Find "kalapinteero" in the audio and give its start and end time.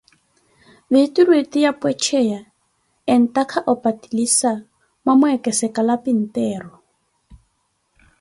5.75-6.69